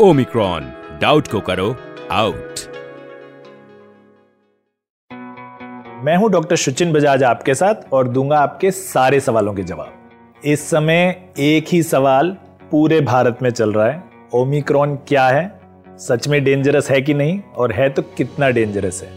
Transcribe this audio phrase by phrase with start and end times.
[0.00, 0.72] Omicron
[1.02, 1.76] doubt को करो
[2.10, 2.60] out
[6.04, 9.92] मैं हूँ डॉक्टर सुचिन बजाज आपके साथ और दूँगा आपके सारे सवालों के जवाब।
[10.44, 12.36] इस समय एक ही सवाल
[12.70, 14.02] पूरे भारत में चल रहा है।
[14.34, 15.60] ओमिक्रॉन क्या है?
[15.98, 17.40] सच में डेंजरस है कि नहीं?
[17.56, 19.10] और है तो कितना डेंजरस है?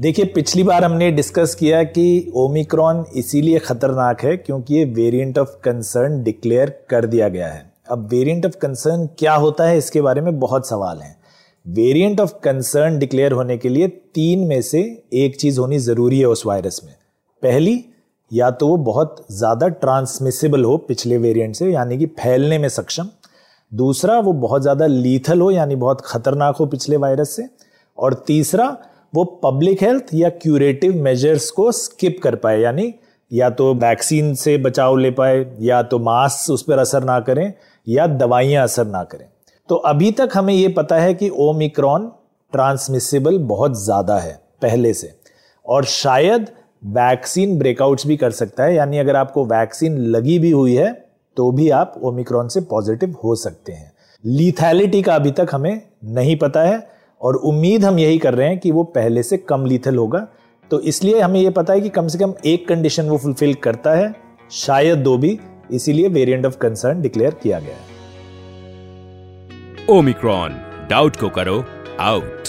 [0.00, 5.48] देखिए, पिछली बार हमने डिस्कस किया कि ओमिक्रॉन इसीलिए खतरनाक है क्योंकि ये वेरिएंट ऑफ़
[5.48, 10.20] कंसर्न डिक्लेयर कर दिया गया है। अब वेरिएंट ऑफ़ कंसर्न क्या होता है, इसके बारे
[10.20, 11.16] में बहुत सवाल हैं।
[11.66, 14.80] वेरिएंट ऑफ़ कंसर्न डिक्लेयर होने के लिए तीन में से
[15.14, 16.94] एक चीज़ होनी ज़रूरी है उस वायरस में।
[17.42, 17.84] पहली,
[18.30, 23.08] या तो वो बहुत ज़्यादा ट्रांसमिसिबल हो पिछले वेरिएंट से, यानी कि फैलने में सक्षम।
[23.72, 27.48] दूसरा, वो बहुत ज़्यादा लीथल हो, यानी बहुत खतरनाक हो पिछले वायरस से।
[27.98, 28.76] और तीसरा,
[29.14, 32.94] वो पब्लिक हेल्थ या क्यूरेटिव मेजर्स को स्किप कर पाए, यानी
[33.32, 37.52] या तो वैक्सीन से बचाव ले पाए, या तो मास्क उस पर असर ना करें,
[37.86, 39.26] या दवाइयाँ असर ना करें।
[39.68, 42.10] तो अभी तक हमें यह पता है कि ओमिक्रॉन
[42.52, 45.14] ट्रांसमिसिबल बहुत ज़्यादा है, पहले से।
[45.66, 46.50] और शायद
[46.82, 50.92] वैक्सीन ब्रेकआउट्स भी कर सकता है, यानी अगर आपको वैक्सीन लगी भी हुई है
[51.36, 53.92] तो भी आप ओमिक्रॉन से पॉजिटिव हो सकते हैं।
[54.24, 56.86] लीथैलिटी का अभी तक हमें नहीं पता है,
[57.20, 60.26] और उम्मीद हम यही कर रहे हैं कि वो पहले से कम लीथल होगा
[60.72, 63.90] तो इसलिए हमें यह पता है कि कम से कम एक कंडीशन वो फुलफिल करता
[63.90, 64.14] है।
[64.50, 65.38] शायद दो भी,
[65.70, 67.82] इसीलिए वेरिएंट ऑफ़ कंसर्न डिक्लेयर किया गया है।
[69.90, 70.56] ओमिक्रॉन
[70.90, 71.64] डाउट को करो
[72.00, 72.41] आउट